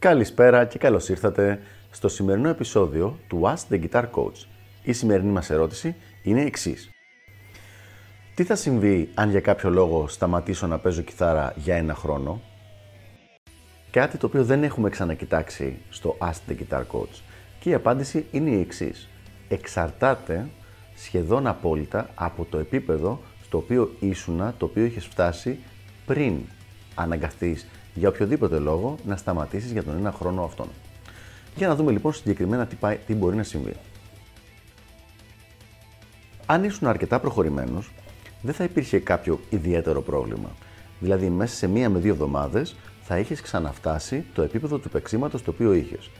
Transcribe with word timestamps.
Καλησπέρα 0.00 0.64
και 0.64 0.78
καλώς 0.78 1.08
ήρθατε 1.08 1.60
στο 1.90 2.08
σημερινό 2.08 2.48
επεισόδιο 2.48 3.18
του 3.28 3.42
Ask 3.44 3.74
the 3.74 3.80
Guitar 3.82 4.04
Coach. 4.10 4.46
Η 4.82 4.92
σημερινή 4.92 5.30
μας 5.30 5.50
ερώτηση 5.50 5.94
είναι 6.22 6.40
η 6.40 6.44
εξής. 6.44 6.90
Τι 8.34 8.44
θα 8.44 8.54
συμβεί 8.54 9.08
αν 9.14 9.30
για 9.30 9.40
κάποιο 9.40 9.70
λόγο 9.70 10.08
σταματήσω 10.08 10.66
να 10.66 10.78
παίζω 10.78 11.02
κιθάρα 11.02 11.52
για 11.56 11.76
ένα 11.76 11.94
χρόνο; 11.94 12.40
Κάτι 13.90 14.18
το 14.18 14.26
οποίο 14.26 14.44
δεν 14.44 14.62
έχουμε 14.62 14.90
ξανακοιτάξει 14.90 15.78
στο 15.90 16.16
Ask 16.20 16.50
the 16.50 16.56
Guitar 16.56 16.82
Coach. 16.92 17.20
Και 17.60 17.70
η 17.70 17.74
απάντηση 17.74 18.26
είναι 18.30 18.50
η 18.50 18.60
εξής. 18.60 19.08
Εξαρτάται 19.48 20.48
σχεδόν 20.94 21.46
απόλυτα 21.46 22.10
από 22.14 22.44
το 22.44 22.58
επίπεδο 22.58 23.20
στο 23.44 23.58
οποίο 23.58 23.94
ήσουνα, 24.00 24.54
το 24.58 24.64
οποίο 24.64 24.84
είχες 24.84 25.06
φτάσει 25.06 25.58
πριν 26.06 26.34
αναγκαστείς 26.94 27.66
για 27.98 28.08
οποιοδήποτε 28.08 28.58
λόγο 28.58 28.96
να 29.06 29.16
σταματήσεις 29.16 29.72
για 29.72 29.84
τον 29.84 29.96
ένα 29.96 30.12
χρόνο 30.12 30.44
αυτόν. 30.44 30.68
Για 31.56 31.68
να 31.68 31.74
δούμε 31.74 31.92
λοιπόν 31.92 32.12
συγκεκριμένα 32.12 32.66
τι, 32.66 32.74
πάει, 32.76 32.98
τι 33.06 33.14
μπορεί 33.14 33.36
να 33.36 33.42
συμβεί. 33.42 33.74
Αν 36.46 36.64
ήσουν 36.64 36.88
αρκετά 36.88 37.20
προχωρημένος, 37.20 37.90
δεν 38.42 38.54
θα 38.54 38.64
υπήρχε 38.64 38.98
κάποιο 38.98 39.40
ιδιαίτερο 39.50 40.02
πρόβλημα. 40.02 40.48
Δηλαδή, 41.00 41.30
μέσα 41.30 41.56
σε 41.56 41.66
μία 41.66 41.90
με 41.90 41.98
δύο 41.98 42.12
εβδομάδες 42.12 42.76
θα 43.02 43.18
είχες 43.18 43.40
ξαναφτάσει 43.40 44.24
το 44.34 44.42
επίπεδο 44.42 44.78
του 44.78 44.88
παίξήματος 44.88 45.42
το 45.42 45.50
οποίο 45.50 45.72
είχες. 45.72 46.10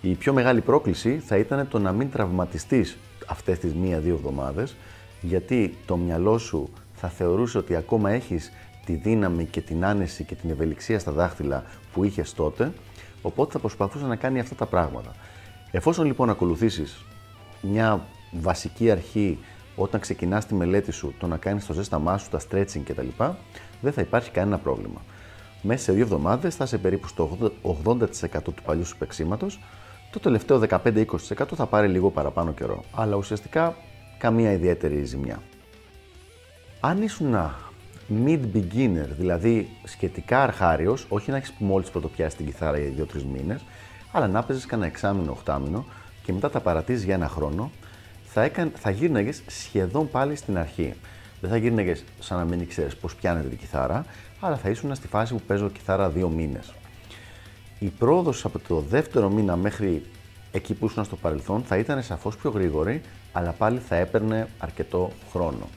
Η 0.00 0.14
πιο 0.14 0.32
μεγάλη 0.32 0.60
πρόκληση 0.60 1.18
θα 1.18 1.36
ήταν 1.36 1.68
το 1.68 1.78
να 1.78 1.92
μην 1.92 2.10
τραυματιστείς 2.10 2.96
αυτές 3.26 3.58
τις 3.58 3.74
μία-δύο 3.74 4.14
εβδομάδες, 4.14 4.76
γιατί 5.20 5.76
το 5.86 5.96
μυαλό 5.96 6.38
σου 6.38 6.70
θα 6.94 7.08
θεωρούσε 7.08 7.58
ότι 7.58 7.76
ακόμα 7.76 8.10
έχεις 8.10 8.52
τη 8.84 8.94
δύναμη 8.94 9.44
και 9.44 9.60
την 9.60 9.84
άνεση 9.84 10.24
και 10.24 10.34
την 10.34 10.50
ευελιξία 10.50 10.98
στα 10.98 11.12
δάχτυλα 11.12 11.64
που 11.92 12.04
είχες 12.04 12.34
τότε, 12.34 12.72
οπότε 13.22 13.52
θα 13.52 13.58
προσπαθούσε 13.58 14.06
να 14.06 14.16
κάνει 14.16 14.40
αυτά 14.40 14.54
τα 14.54 14.66
πράγματα. 14.66 15.10
Εφόσον 15.70 16.06
λοιπόν 16.06 16.30
ακολουθήσεις 16.30 17.04
μια 17.60 18.06
βασική 18.32 18.90
αρχή 18.90 19.38
όταν 19.76 20.00
ξεκινάς 20.00 20.46
τη 20.46 20.54
μελέτη 20.54 20.90
σου, 20.90 21.14
το 21.18 21.26
να 21.26 21.36
κάνεις 21.36 21.66
το 21.66 21.72
ζέσταμά 21.72 22.18
σου, 22.18 22.30
τα 22.30 22.40
stretching 22.40 22.82
κτλ., 22.84 23.08
δεν 23.80 23.92
θα 23.92 24.00
υπάρχει 24.00 24.30
κανένα 24.30 24.58
πρόβλημα. 24.58 25.00
Μέσα 25.62 25.82
σε 25.82 25.92
δύο 25.92 26.02
εβδομάδες 26.02 26.54
θα 26.54 26.64
είσαι 26.64 26.78
περίπου 26.78 27.08
στο 27.08 27.38
80% 27.84 27.98
του 28.42 28.54
παλιού 28.64 28.84
σου 28.84 28.96
παίξήματος, 28.96 29.60
το 30.10 30.20
τελευταίο 30.20 30.62
15-20% 30.68 31.04
θα 31.54 31.66
πάρει 31.66 31.88
λίγο 31.88 32.10
παραπάνω 32.10 32.52
καιρό. 32.52 32.84
Αλλά 32.94 33.16
ουσιαστικά 33.16 33.76
καμία 34.18 34.52
ιδιαίτερη 34.52 35.04
ζημιά. 35.04 35.42
Αν 36.80 37.02
ήσουν 37.02 37.34
mid-beginner, 38.24 39.06
δηλαδή 39.18 39.68
σχετικά 39.84 40.42
αρχάριος, 40.42 41.06
όχι 41.08 41.30
να 41.30 41.36
έχεις 41.36 41.52
μόλις 41.58 41.90
πρωτοπιάσει 41.90 42.36
την 42.36 42.46
κιθάρα 42.46 42.78
για 42.78 43.06
2-3 43.14 43.22
μήνες, 43.32 43.64
αλλά 44.12 44.28
να 44.28 44.42
παίζεις 44.42 44.66
κανένα 44.66 44.88
εξάμηνο, 44.88 45.30
οχτάμινο 45.30 45.84
και 46.22 46.32
μετά 46.32 46.50
τα 46.50 46.60
παρατήσεις 46.60 47.04
για 47.04 47.14
ένα 47.14 47.28
χρόνο, 47.28 47.70
θα, 48.24 48.42
έκαν, 48.42 48.72
θα 48.74 48.90
γύρναγες 48.90 49.42
σχεδόν 49.46 50.10
πάλι 50.10 50.36
στην 50.36 50.58
αρχή. 50.58 50.94
Δεν 51.40 51.50
θα 51.50 51.56
γύρναγες 51.56 52.04
σαν 52.20 52.38
να 52.38 52.44
μην 52.44 52.60
ήξερε 52.60 52.88
πώς 53.00 53.14
πιάνεται 53.14 53.48
την 53.48 53.58
κιθάρα, 53.58 54.04
αλλά 54.40 54.56
θα 54.56 54.68
ήσουν 54.68 54.94
στη 54.94 55.06
φάση 55.06 55.34
που 55.34 55.40
παίζω 55.46 55.70
κιθάρα 55.70 56.08
δύο 56.08 56.28
μήνες. 56.28 56.74
Η 57.78 57.86
πρόοδος 57.88 58.44
από 58.44 58.58
το 58.58 58.80
δεύτερο 58.80 59.28
μήνα 59.28 59.56
μέχρι 59.56 60.02
εκεί 60.52 60.74
που 60.74 60.86
ήσουν 60.86 61.04
στο 61.04 61.16
παρελθόν 61.16 61.62
θα 61.62 61.76
ήταν 61.76 62.02
σαφώς 62.02 62.36
πιο 62.36 62.50
γρήγορη, 62.50 63.00
αλλά 63.32 63.50
πάλι 63.50 63.78
θα 63.78 63.96
έπαιρνε 63.96 64.48
αρκετό 64.58 65.10
χρόνο. 65.30 65.68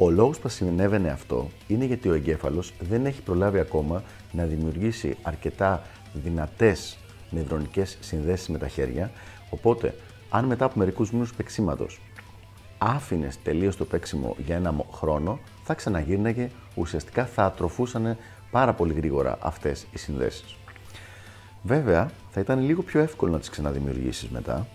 Ο 0.00 0.10
λόγος 0.10 0.38
που 0.38 0.48
συνέβαινε 0.48 1.10
αυτό 1.10 1.50
είναι 1.66 1.84
γιατί 1.84 2.08
ο 2.08 2.14
εγκέφαλος 2.14 2.72
δεν 2.80 3.06
έχει 3.06 3.22
προλάβει 3.22 3.58
ακόμα 3.58 4.02
να 4.32 4.44
δημιουργήσει 4.44 5.16
αρκετά 5.22 5.82
δυνατές 6.12 6.98
νευρονικές 7.30 7.98
συνδέσεις 8.00 8.48
με 8.48 8.58
τα 8.58 8.68
χέρια. 8.68 9.10
Οπότε, 9.50 9.94
αν 10.30 10.44
μετά 10.44 10.64
από 10.64 10.78
μερικούς 10.78 11.12
μήνες 11.12 11.32
παίξήματο 11.32 11.86
άφηνες 12.78 13.42
τελείως 13.42 13.76
το 13.76 13.84
παίξιμο 13.84 14.36
για 14.46 14.56
ένα 14.56 14.74
χρόνο, 14.92 15.38
θα 15.64 15.74
ξαναγύρναγε, 15.74 16.50
ουσιαστικά 16.74 17.26
θα 17.26 17.44
ατροφούσαν 17.44 18.16
πάρα 18.50 18.72
πολύ 18.74 18.92
γρήγορα 18.92 19.38
αυτές 19.40 19.86
οι 19.92 19.98
συνδέσεις. 19.98 20.56
Βέβαια, 21.62 22.10
θα 22.30 22.40
ήταν 22.40 22.60
λίγο 22.60 22.82
πιο 22.82 23.00
εύκολο 23.00 23.32
να 23.32 23.38
τις 23.38 23.50
ξαναδημιουργήσεις 23.50 24.28
μετά, 24.28 24.66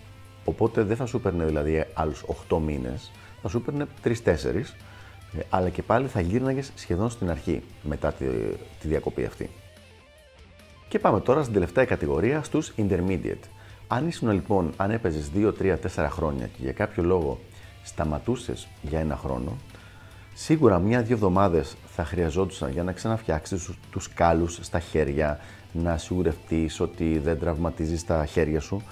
οπότε 0.44 0.82
δεν 0.82 0.96
θα 0.96 1.06
σου 1.06 1.16
έπαιρνε 1.16 1.44
δηλαδή 1.44 1.84
άλλους 1.94 2.24
8 2.48 2.58
μήνες, 2.58 3.10
θα 3.42 3.48
σου 3.48 3.56
έπαιρνε 3.56 3.86
3-4 4.04 4.10
ε, 4.54 4.62
αλλά 5.50 5.68
και 5.68 5.82
πάλι 5.82 6.06
θα 6.06 6.20
γύρναγες 6.20 6.72
σχεδόν 6.74 7.10
στην 7.10 7.30
αρχή 7.30 7.62
μετά 7.82 8.12
τη, 8.12 8.24
τη 8.80 8.88
διακοπή 8.88 9.24
αυτή. 9.24 9.50
Και 10.88 10.98
πάμε 10.98 11.20
τώρα 11.20 11.42
στην 11.42 11.54
τελευταία 11.54 11.84
κατηγορία, 11.84 12.42
στους 12.42 12.72
intermediate. 12.76 13.48
Αν 13.88 14.08
ήσουν 14.08 14.30
λοιπόν, 14.30 14.72
αν 14.76 14.90
έπαιζες 14.90 15.30
2, 15.36 15.52
3, 15.60 15.76
4 15.94 16.06
χρόνια 16.10 16.46
και 16.46 16.58
για 16.58 16.72
κάποιο 16.72 17.02
λόγο 17.02 17.40
σταματούσες 17.84 18.68
για 18.82 19.00
ένα 19.00 19.16
χρόνο, 19.16 19.56
σίγουρα 20.34 20.78
μία-δύο 20.78 21.14
εβδομάδες 21.14 21.76
θα 21.86 22.04
χρειαζόντουσαν 22.04 22.70
για 22.70 22.82
να 22.82 22.92
ξαναφτιάξεις 22.92 23.70
τους 23.90 24.08
κάλου 24.08 24.48
στα 24.48 24.78
χέρια, 24.80 25.40
να 25.72 25.96
σιγουρευτείς 25.96 26.80
ότι 26.80 27.18
δεν 27.18 27.38
τραυματίζεις 27.38 28.04
τα 28.04 28.26
χέρια 28.26 28.60
σου. 28.60 28.82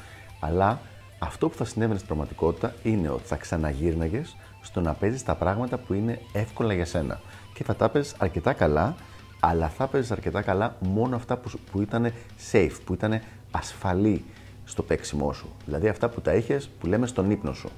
Αλλά 0.41 0.81
αυτό 1.19 1.49
που 1.49 1.57
θα 1.57 1.65
συνέβαινε 1.65 1.99
στην 1.99 2.09
πραγματικότητα 2.09 2.75
είναι 2.83 3.09
ότι 3.09 3.27
θα 3.27 3.37
ξαναγύρναγες 3.37 4.37
στο 4.63 4.81
να 4.81 4.93
παίζεις 4.93 5.23
τα 5.23 5.35
πράγματα 5.35 5.79
που 5.79 5.95
είναι 5.95 6.21
εύκολα 6.33 6.75
για 6.75 6.85
σένα. 6.85 7.21
Και 7.55 7.65
θα 7.65 7.75
τα 7.77 7.89
παίζει 7.89 8.13
αρκετά 8.19 8.53
καλά, 8.53 8.95
αλλά 9.41 9.69
θα 9.69 9.87
παίζει 9.87 10.13
αρκετά 10.13 10.43
καλά 10.43 10.77
μόνο 10.81 11.17
αυτά 11.17 11.37
που, 11.37 11.51
που 11.73 11.81
ήταν 11.81 12.13
safe, 12.53 12.77
που 12.85 12.93
ήταν 12.93 13.21
ασφαλή 13.51 14.25
στο 14.65 14.83
παίξιμό 14.83 15.33
σου. 15.33 15.49
Δηλαδή 15.65 15.89
αυτά 15.89 16.09
που 16.09 16.21
τα 16.21 16.35
είχες, 16.35 16.71
που 16.81 16.87
λέμε 16.87 17.07
στον 17.07 17.31
ύπνο 17.31 17.53
σου. 17.53 17.71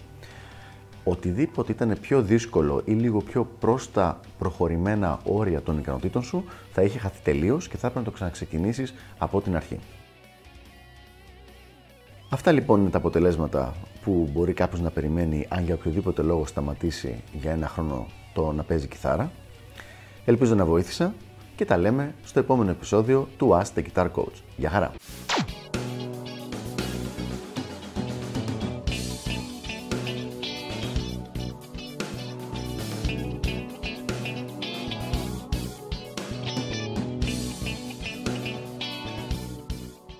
Οτιδήποτε 1.05 1.73
ήταν 1.73 1.97
πιο 2.01 2.23
δύσκολο 2.23 2.83
ή 2.85 2.93
λίγο 2.93 3.21
πιο 3.21 3.49
προ 3.59 3.81
τα 3.93 4.21
προχωρημένα 4.39 5.21
όρια 5.25 5.63
των 5.63 5.79
ικανοτήτων 5.79 6.23
σου, 6.23 6.45
θα 6.73 6.83
είχε 6.83 6.99
χαθεί 6.99 7.23
τελείως 7.23 7.69
και 7.69 7.77
θα 7.77 7.87
έπρεπε 7.87 7.99
να 7.99 8.05
το 8.05 8.11
ξαναξεκινήσεις 8.11 8.95
από 9.19 9.41
την 9.41 9.57
αρχή. 9.57 9.79
Αυτά 12.29 12.53
λοιπόν 12.53 12.81
είναι 12.81 12.91
τα 12.91 12.99
αποτελέσματα 12.99 13.75
που 14.03 14.29
μπορεί 14.33 14.53
κάποιος 14.53 14.81
να 14.81 14.91
περιμένει 14.91 15.47
αν 15.49 15.65
για 15.65 15.75
οποιοδήποτε 15.75 16.23
λόγο 16.23 16.47
σταματήσει 16.47 17.23
για 17.33 17.51
ένα 17.51 17.69
χρόνο 17.69 18.07
το 18.35 18.53
να 18.53 18.63
παίζει 18.63 18.87
κιθάρα. 18.89 19.31
Ελπίζω 20.25 20.55
να 20.55 20.65
βοήθησα 20.65 21.15
και 21.57 21.65
τα 21.65 21.77
λέμε 21.77 22.15
στο 22.25 22.39
επόμενο 22.39 22.71
επεισόδιο 22.71 23.29
του 23.37 23.61
Ask 23.63 23.79
the 23.79 23.83
Guitar 23.83 24.11
Coach. 24.11 24.43
Γεια 24.57 24.71
χαρά! 24.71 24.93